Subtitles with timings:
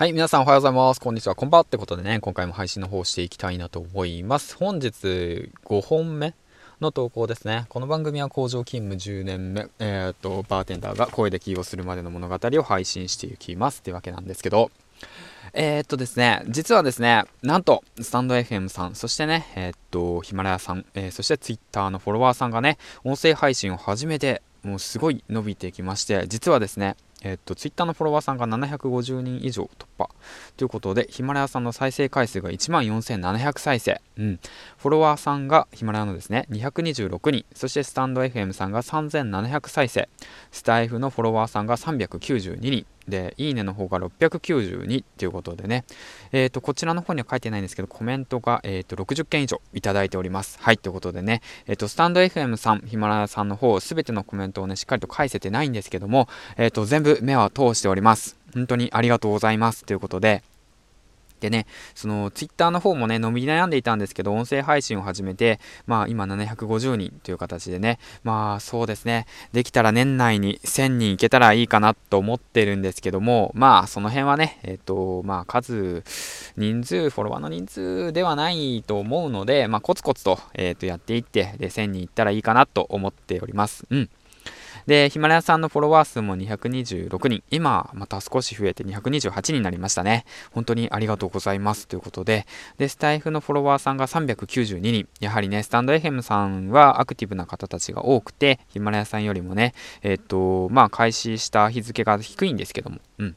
[0.00, 0.98] はい、皆さんおはようございます。
[0.98, 1.34] こんにちは。
[1.34, 4.56] こんばんはってことでね、今回も配信の方していきたいなと思います。
[4.56, 6.34] 本日5本目
[6.80, 7.66] の投稿ですね。
[7.68, 14.70] この番組は工場勤務10年目、えー、っと、バーテンダーが声で起用するまでの物語を配信していきますってわけなんですけど、
[15.52, 30.09] えー、っとですね、実はですね、なんと、スタンド FM さん、そしてね、えー、っと、ヒマラヤさん、えー、そして Twitter のフォロワーさんがね、音声配信を始めて、もうすごい伸びてきまして、実はですね、えっと、ツイッターのフォロワーさんが750人以上突破。
[30.56, 34.00] ということで、ヒマラヤさんの再生回数が1万4700再生。
[34.18, 34.40] うん。
[34.78, 37.44] フォロワーさんがヒマラヤのですね、226人。
[37.54, 40.08] そしてスタンド FM さんが3700再生。
[40.50, 42.86] スタイフのフォロワーさんが392人。
[43.10, 45.84] で、いいねの方が692っていうことでね、
[46.32, 50.58] えっ、ー、と、こちらの方には書いてないんですけど、コメントが、えっ、ー、と、60件以上いただいております。
[50.60, 58.39] はい、ということでね、えっ、ー、と、スタンド FM さん、ヒマラヤさんの方、すべてのコメントをね、しっかりと返せてないんですけども、えっ、と、全部目は通しております。
[58.54, 59.84] 本当にありがとうございます。
[59.84, 60.42] ということで、
[61.40, 76.04] でね、そのツイッターの方もね、伸び悩んでいたんですけど、音声配信を始めて、まあ今750人という形でね、まあそうですね、できたら年内に1000人いけたらいいかなと思ってるんですけども、まあその辺はね、えっ、と、まあ数、
[76.56, 83.86] 人数、フォロワーの人数ではないと思うので、まあコツコツと、えっ、ー、とやっていって、で、1000人いったらいいかなと思っております。
[83.90, 84.10] うん。
[84.86, 90.24] で、ヒマラヤさんのフォロワー数も226人、今また少し増えて228人になりましたね。
[90.52, 92.46] 本当にありがとうございますということで、
[92.78, 103.36] で、スタイフのフォロワーさんが392人、やはりね、スタンド FM さんはアクティブな方たちが多くて、ヒマラヤさんよりもね、えっと、まあ、開始した日付が低いんですけども、うん。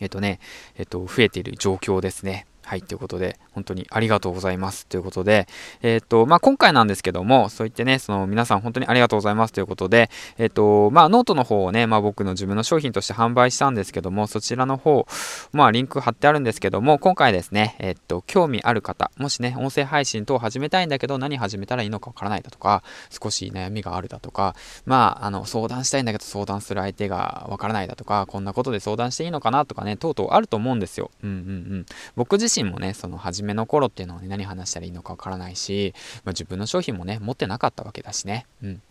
[0.00, 0.38] えっとね、
[0.76, 2.46] えっと、増えている状況ですね。
[2.68, 4.86] はい、ということで、本当にありがとうございます。
[4.86, 5.48] ということで、
[5.80, 15.06] えっ、ー、と、まあ、今回なんですけども、そう言ってね、その皆さん本当にありがとうございますということで、えっ、ー、と、まあ、ノートの方をね、まあ、僕の自分の商品として販売したんですけども、そちらの方、
[15.52, 24.54] まあ、リンク貼ってあるんですけども、今回ですね、えっ、ー、と、興味ある方、もしね、音声配信等を始めたいんだけど、何始めたらいいのかわからないだとか、少し悩みがあるだとか、
[24.84, 31.10] まあ、あの、相談したいんだけど、相談する相手がわからないだとか、こんなことで相談していいのかなとかね、とうとうあると思うんですよ。
[31.24, 31.40] うんうんう
[31.78, 31.86] ん。
[32.14, 38.46] 僕自身もね、その、初めの頃っていうのはね、何話したらいいのかわからないし、まあ、自分の商品もね、持ってなかったわけだしね。
[38.62, 38.82] うん。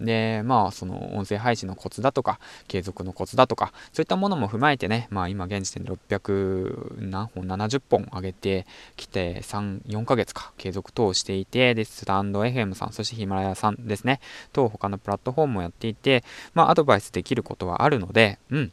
[0.00, 2.38] で、まあ、その音声配信のコツだとか、
[2.68, 8.66] 継続のコツだとか、そういったものも踏まえてね、まあ今現時点で600何本、70本上げて
[8.96, 14.20] きて、3、4ヶ月か、継続等していて、で、スタンド FM さん、そしてヒマラヤさんですね、
[14.52, 18.72] と他のプラットフォームをやっていて、まあアドバイスできることはあるので、うん。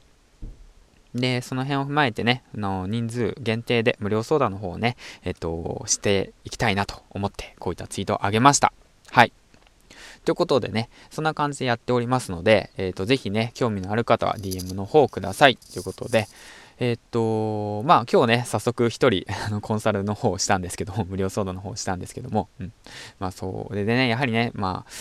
[1.16, 8.74] で、その辺を踏まえてね、あの人数限定で無料相談の方をね、えっと、していきたいなと思って、こういったツイートを上げました。
[9.10, 9.34] はい。
[10.26, 15.58] ということでね、そんな感じでやっておりますので、えっ、と、ぜひね、興味のある方は DM の方ください。
[15.58, 16.28] ということで、
[16.80, 22.74] えっ、と、まあ今日ね、早速一人、 あの、コンサルの方をしたんですけども、無料相談の方をしたんですけども、うん。
[23.20, 24.92] まあそれでね、やはりね、まあ、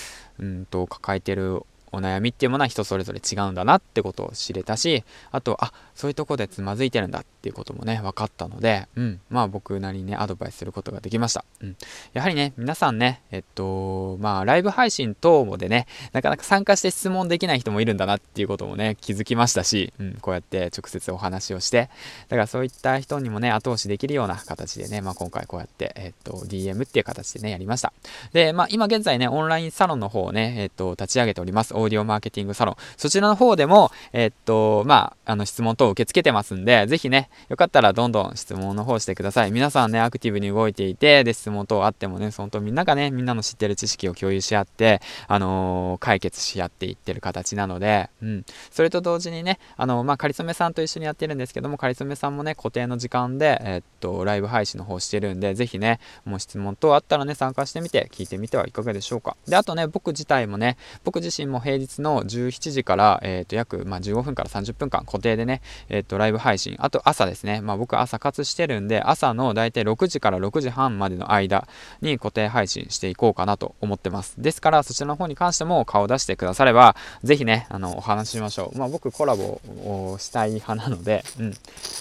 [0.40, 1.62] うんと、抱えてる
[1.92, 11.44] お悩みっていうものは人それぞれ違うんだなってことを知れたし、あと、あ、そういうとこでつまずいてるんだっていうこともね、分かったので、うん、まあ僕なりにね、アドバイスすることができました。
[11.60, 11.76] うん。
[12.14, 21.90] やはりね、皆さんね、えっと、まあライブ配信等もでね、なかなか参加して質問できない人もいるんだなっていうこともね、気づきましたし、うん、こうやって直接お話をして、
[22.28, 27.92] だからそういった人にもね、後押しできるような形でね、まあ今回こうやって、えっと、DM っていう形でね、やりました。
[28.32, 31.74] で、まあ今現在ね、オンラインサロンの方をね、えっと、立ち上げております。
[31.82, 32.76] オーディオマーケティングサロン。
[32.96, 39.50] そちらの方でも、えっと、まあ、あの質問等を受け付けてますんで、ぜひね、よかったらどんどん質問の方してください。
[39.50, 48.44] 皆さんね、アクティブに動いていて、で、質問等あってもね、本当みんながね、みんなの知ってる知識を共有し合って、あのー、解決し合っていってる形なので、うん。
[48.70, 59.36] それと同時にね、あのー、まあ、かりそめさんと一緒にやってるんですけども、かりそめさんもね、固定の時間で、え、っと、ライブ配信の方してるんで、ぜひね、もう質問等あったらね、参加してみて、聞いてみてはいかがでしょうか。
[59.46, 71.66] で、あとね、僕自体もね、僕自身も平平日の17時から、えっと、約、まあ、15分から30分間固定でね、えっと、ライブ配信、あと朝ですね、まあ、僕朝活してるんで、朝のだいたい6時から6時半までの間
[72.02, 74.34] に固定配信していこうかなと思ってます。
[74.38, 78.78] ですから、そちらの方に関しても顔を出してくだされば、ぜひね、あの、お話ししましょう。
[78.78, 81.54] まあ、僕コラボをしたい派なので、うん。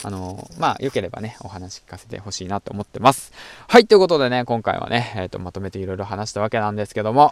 [0.03, 3.31] あの、まあ、良ければね、お話聞かせてほしいなと思ってます。
[3.67, 7.31] はい、ということでね、今回はね、えっ、ー、と、まとめていろいろ話したわけなんですけども、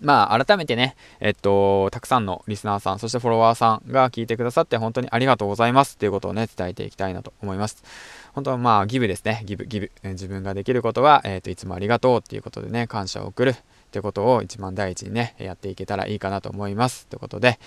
[0.00, 7.82] まあ、改めてね、えっと、たくさんのリスナーさん、そしてフォロワーさんが聞いてくださって本当にありがとうございますっていうことをね、伝えていきたいなと思います。
[8.34, 9.42] 本当はまあ、ギブですね。
[9.46, 9.90] ギブ、ギブ。
[10.02, 13.54] 自分ができることは、えっと、いつもありがとうっていうことでね、感謝を送る。
[13.86, 17.06] ってことを一番第一にね、やっていけたらいいかなと思います。
[17.06, 17.58] ということで、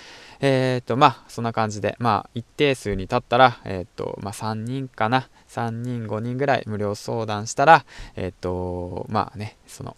[0.42, 7.86] えー、っと、まあ、そんな感じで、まあ、一定数に立ったら、えー、っと、まあ、3人かな、3人、5人ぐらい無料相談したら、
[8.16, 9.96] えっと、まあね、その、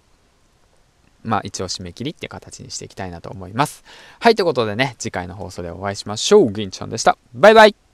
[1.24, 3.84] まあ一応締め切りっていう形にしていきたいなと思います。
[4.20, 6.52] はい、ということでね、次回の放送でお会いしましょう。
[6.52, 7.18] 銀ちゃんでした。
[7.34, 7.91] バイバイ